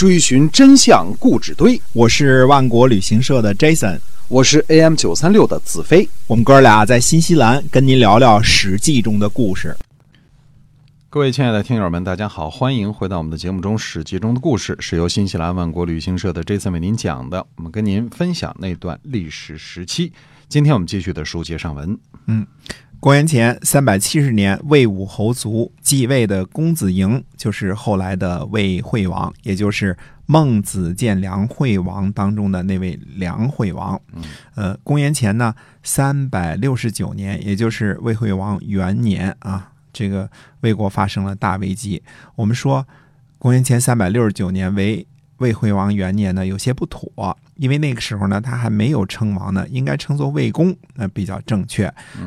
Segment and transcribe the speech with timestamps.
[0.00, 1.78] 追寻真相故纸堆。
[1.92, 6.08] 我是万国旅行社的 Jason，我是 AM 九三六的子飞。
[6.26, 9.76] 我们哥俩在新西兰跟您聊聊《史记》中的故事。
[11.10, 17.46] 各位亲爱的听友们，大家好，欢迎回到我们的节目中，《史记》中的故事是由新西兰万国旅行社的 Jason 为您讲的。
[17.56, 20.10] 我们跟您分享那段历史时期。
[20.48, 21.98] 今天我们继续的书接上文。
[22.26, 22.46] 嗯，
[23.00, 29.96] 公元前三百七十年，魏武侯族继位的公子嬴，就是后来的魏惠王，也就是
[30.26, 33.98] 孟子见梁惠王当中的那位梁惠王。
[34.12, 34.22] 嗯，
[34.54, 40.28] 呃，公元前呢三百六十九年，也就是魏惠王元年啊，这个
[40.60, 42.02] 魏国发生了大危机。
[42.36, 42.86] 我们说，
[43.38, 45.06] 公元前三百六十九年为
[45.38, 51.86] 魏惠王元年呢，有些不妥，因为那个时候呢，他还没有称王呢，应该称作魏公，那比较正确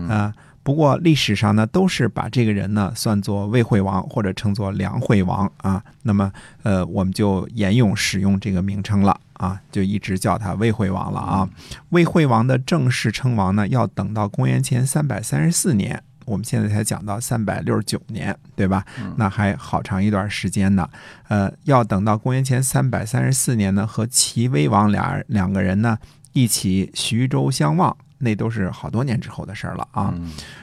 [0.09, 0.33] 啊、
[0.63, 5.84] 不过历史上呢，都是把这个人呢算作魏惠王或者称作梁惠王啊。
[6.03, 6.31] 那么
[6.63, 11.50] 呃，我们就沿用使用这个名称了啊，就一直叫他魏惠王了啊。
[11.89, 16.02] 魏惠王的正式称王呢，要等到公元前三百三十四年。
[16.25, 18.86] 我们现在才讲到三百六十九年，对吧？
[19.17, 20.89] 那还好长一段时间呢。
[21.27, 25.98] 呃，要等到公元前三百三十四年呢，和齐威王俩两个人呢
[26.31, 30.13] 一起徐州相望，那都是好多年之后的事儿了啊。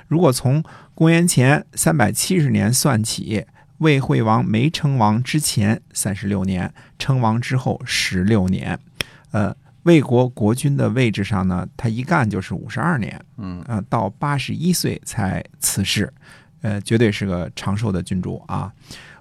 [0.09, 0.63] 如果从
[0.95, 3.45] 公元前三百七十年算起，
[3.79, 8.79] 魏惠王没称王之前三十六年，称王之后十六年，
[9.31, 16.13] 呃，魏国国君的位置上呢，他一干就是五十二年，嗯，呃，到八十一岁才辞世，
[16.61, 18.71] 呃，绝对是个长寿的君主啊。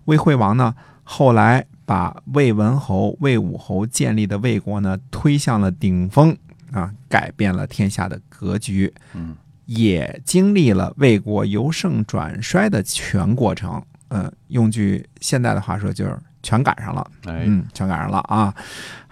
[0.05, 6.35] 魏惠王呢，后来把魏文侯、魏武侯建立的魏国呢推向了顶峰
[6.71, 8.93] 啊，改变了天下的格局。
[9.13, 13.81] 嗯，也经历了魏国由盛转衰的全过程。
[14.11, 17.11] 嗯、用句现代的话说，就是全赶上了。
[17.25, 18.53] 哎，嗯，全赶上了啊。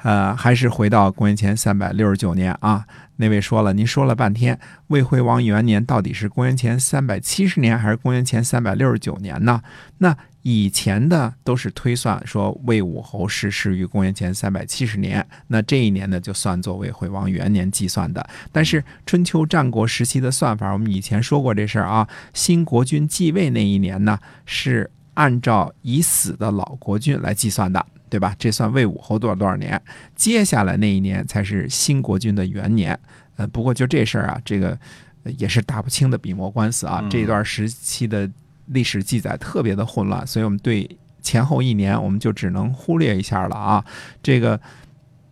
[0.01, 2.83] 呃，还是回到公元前三百六十九年啊。
[3.17, 9.61] 那位说了，您说了半天，魏惠王元年到底是公元前三百七十年还是公元前三百六十九年呢？
[9.99, 10.15] 那
[10.49, 18.25] 以前的都是推算说魏武侯逝世于公元前三百七十年，那这一年呢就算作魏惠王元年计算的。
[18.49, 22.07] 但是春秋战国时期的算法，我们以前说过这事儿啊。
[22.33, 28.33] 新国君继位那一年呢，是按照已死的老国君来计算的，对吧？
[28.39, 29.81] 这算魏武侯多少多少年，
[30.15, 32.97] 接下来那一年才是新国君的元年。
[33.35, 34.79] 呃，不过就这事儿啊，这个
[35.23, 37.01] 呃也是打不清的笔墨官司啊。
[37.03, 38.29] 嗯这一段时期的
[38.67, 40.89] 历史记载特别的混乱，所以我们对
[41.21, 43.83] 前后一年我们就只能忽略一下了啊。
[44.23, 44.59] 这个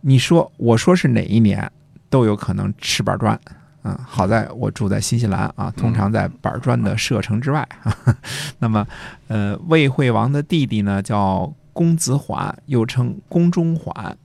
[0.02, 1.72] 你说我说是哪一年，
[2.10, 3.40] 都有可能吃板砖。
[3.88, 7.68] 嗯，好在我住在新西兰啊，通常在板砖的射程之外。
[8.58, 8.88] 那么，
[9.28, 14.18] 呃，魏惠王的弟弟呢叫公子缓，又称公中缓。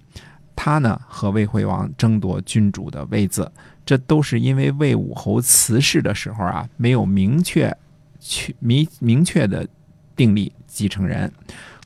[0.56, 3.52] 他呢和魏惠王争夺君主的位子，
[3.84, 7.74] 这都是因为魏武侯辞世的时候啊，没有明确
[8.20, 9.66] 去明明确的
[10.14, 11.32] 订立继承人。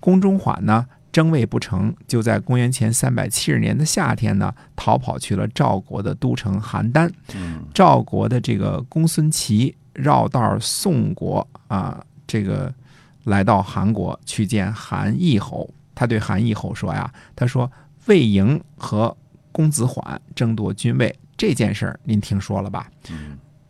[0.00, 7.10] 公中缓呢争位不成，就在公元前三百七十年的夏天呢，逃跑去了赵国的都城邯郸。
[7.34, 12.74] 嗯，赵国的这个公孙齐绕道宋国啊，这个
[13.22, 15.72] 来到韩国去见韩义侯。
[15.94, 17.70] 他对韩义侯说呀：“他说
[18.06, 19.16] 魏营和
[19.52, 22.90] 公子缓争夺君位这件事儿，您听说了吧？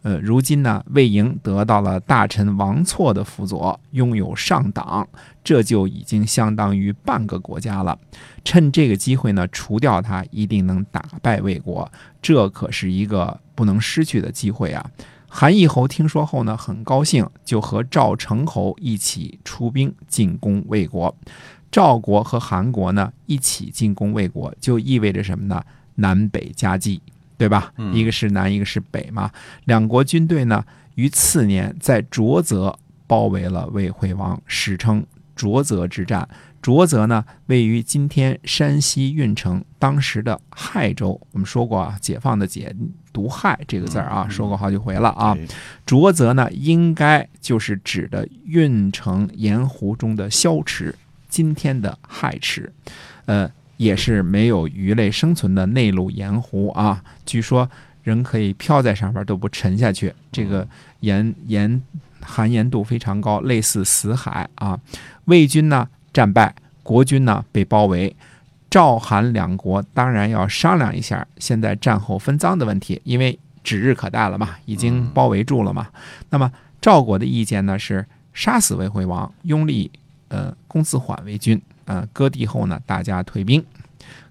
[0.05, 5.09] 呃，如今呢，魏莹得到了大臣王错的辅佐，拥有上党，
[5.43, 7.99] 这就已经相当于半个国家了。
[8.45, 11.91] 趁这个机会呢，除掉他，一定能打败魏国。
[12.21, 14.91] 这可是一个不能失去的机会啊！
[15.27, 21.17] 韩义侯听说后呢，很高兴，就和赵成侯一起出兵进攻魏国。
[21.73, 25.65] 赵国和韩国呢一起进攻魏国，就意味着什么呢？
[25.95, 27.01] 南北夹击，
[27.37, 27.73] 对吧？
[27.77, 29.31] 嗯一个是南，一个是北嘛。
[29.65, 30.65] 两国军队呢，
[30.95, 36.29] 于次年在浊泽包围了魏惠王，史称浊泽之战。
[36.63, 41.21] 浊泽呢，位于今天山西运城，当时的亥州。
[41.33, 42.75] 我们说过啊，解放的解
[43.13, 45.37] 读“亥”这个字儿啊，说过好几回了啊。
[45.39, 45.47] 哎
[45.85, 50.95] 浊泽呢，应该就是指的运城盐湖中的萧池，
[51.29, 52.73] 今天的亥池，
[53.27, 57.03] 呃，也是没有鱼类生存的内陆盐湖啊。
[57.25, 57.69] 据说
[58.03, 60.67] 人可以漂在上面都不沉下去，这个
[61.01, 61.83] 盐盐
[62.21, 64.79] 含盐度非常高，类似死海啊。
[65.27, 68.15] 魏军呢战败，国军呢被包围。
[68.71, 75.87] 赵韩两国当然要商量一下现在战后分赃的问题，因为指日可待了嘛，已经包围住了嘛。
[76.31, 76.51] 那么
[76.81, 79.89] 赵国的意见呢是杀死魏惠王，拥立
[80.27, 83.65] 呃公子缓为君，呃，割地后呢，大家退兵。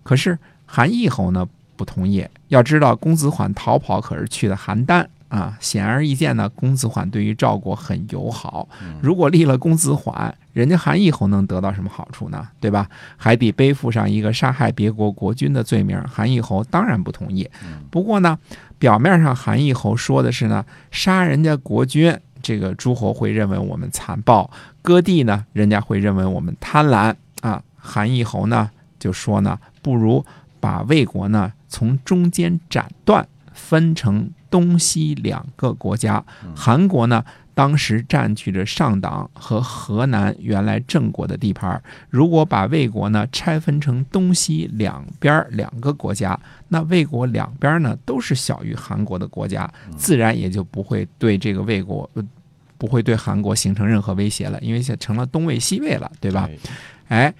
[0.04, 2.26] 可是韩义侯呢不同意。
[2.50, 8.70] 要知道，公子缓逃跑可是去的邯郸啊，显而易见呢，公子缓对于赵国很友好。
[9.02, 12.48] 如果立了公子缓，人家韩义侯能得到什么好处呢？
[12.60, 12.88] 对吧？
[13.18, 16.00] 还得背负上一个杀害别国国君的罪名。
[16.08, 17.50] 韩义侯当然不同意。
[17.90, 18.38] 不过呢，
[18.78, 24.48] 表面上韩义侯说的是呢，杀人家国君，这个诸侯会认为我们残暴；
[24.84, 27.16] 割地呢，人家会认为我们贪婪啊。
[27.86, 30.26] 韩义侯呢就说呢，不如
[30.60, 36.24] 把魏国呢从中间斩断，分成东西两个国家。
[36.56, 37.24] 韩国呢。
[37.56, 46.36] 当时占据着上党和河南原来郑国的地盘，如果把魏国呢拆分成东西两边两个国家，
[46.70, 52.10] 那魏国两边呢都是小于韩国的国家，自然也就不会对这个魏国，
[52.80, 56.50] 不会对韩国形成任何威胁了，因为成了东魏西魏了，对吧？
[57.10, 57.32] 哎，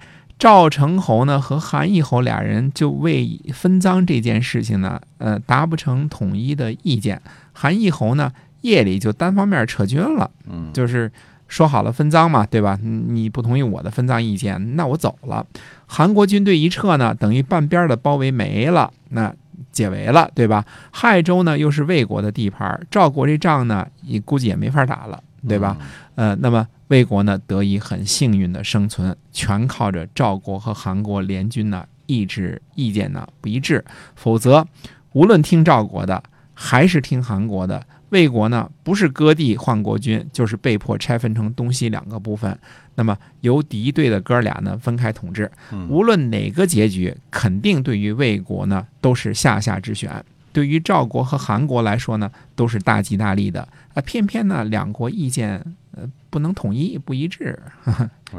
[0.44, 7.18] 赵成侯呢和韩义侯俩人就为分赃这件事情呢，呃，达不成统一的意见。
[7.54, 8.30] 韩义侯呢？
[8.60, 11.10] 夜里就单方面撤军了，嗯，就是
[11.48, 12.78] 说好了分赃嘛，对吧？
[12.82, 15.46] 你不同意我的分赃意见，那我走了。
[15.86, 19.34] 韩国军队一撤呢，等于半边的包围没了，那
[19.72, 20.62] 解围了，对吧？
[20.90, 25.78] 亥州呢又是魏国的地盘，赵国这仗呢，你估计也没法打了，对吧？
[26.16, 33.84] 呃，那么魏国呢得以很幸运的生存，全靠着赵国和韩国联军呢意志意见呢不一致，
[34.14, 34.66] 否则
[35.12, 36.22] 无论听赵国的
[36.52, 37.86] 还是听韩国的。
[38.10, 42.56] 魏国呢，不是割地换国君，就是被迫拆分成东西两个部分。
[42.94, 45.50] 那么由敌对的哥俩呢分开统治。
[45.88, 50.24] 无论哪个结局，肯定对于魏国呢都是下下之选。
[50.52, 53.66] 对于赵国和韩国来说呢，都是大吉大利的。
[53.94, 55.60] 啊，偏偏呢两国意见
[55.96, 57.58] 呃不能统一，不一致。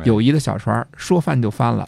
[0.04, 1.88] 友谊的小船说翻就翻了。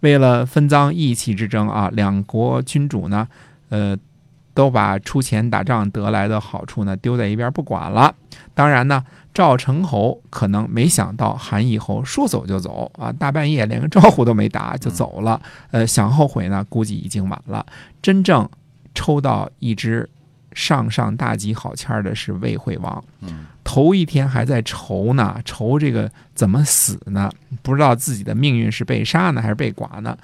[0.00, 3.28] 为了分赃义气之争啊，两国君主呢，
[3.68, 3.96] 呃。
[4.52, 8.12] 都把出钱打仗得来的好处呢丢在一边不管了。
[8.52, 9.02] 当然呢，
[9.32, 15.40] 赵成侯可能没想到韩义侯说走就走啊，大半夜连个招呼都没打就走了。
[15.70, 17.64] 呃，想后悔呢，估计已经晚了。
[18.02, 18.46] 真正
[18.92, 20.10] 抽到一支
[20.52, 23.02] 上上大吉好签的是魏惠王。
[23.62, 27.30] 头一天还在愁呢，愁这个怎么死呢？
[27.62, 30.16] 不知道自己的命运是被杀呢，还是被剐呢？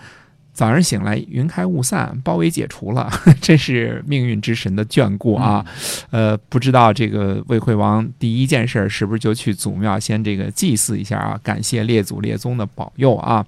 [0.53, 3.13] 早上醒来，云开雾散，包围解除了，
[3.43, 5.63] 这是命运之神的眷顾啊！
[6.11, 13.45] 呃，不知道这个魏惠王第一件事是不是就去祖庙先这个祭祀一下啊，感谢列祖列宗的保佑啊？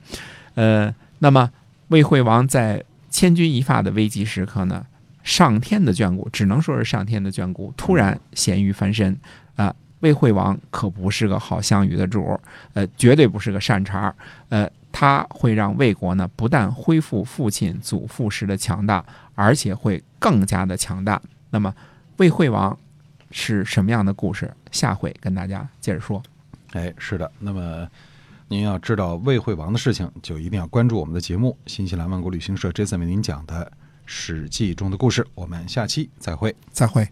[0.54, 1.50] 呃，那么
[1.88, 4.84] 魏惠王在千钧一发的危急时刻呢，
[5.28, 9.14] 上天的眷顾，只能说是上天的眷顾，突然咸鱼翻身
[9.56, 9.74] 啊！
[10.00, 12.40] 魏惠王可不是个好项羽的主儿
[12.72, 14.16] 呃，绝对不是个善茬儿
[14.48, 14.66] 呃。
[14.90, 19.04] 他会让魏国呢，不但恢复父亲、祖父时的强大，
[19.34, 21.20] 而且会更加的强大。
[21.50, 21.72] 那么，
[22.16, 22.76] 魏惠王
[23.30, 24.50] 是什么样的故事？
[24.72, 26.22] 下回跟大家接着说。
[26.72, 27.30] 哎，是的。
[27.38, 27.86] 那么，
[28.48, 33.66] 您要知道魏惠王的事情，就一定要关注我们的节目——新西兰万国旅行社这次为您讲的
[34.10, 35.24] 《史记》中的故事。
[35.34, 37.06] 我们下期再会，再会。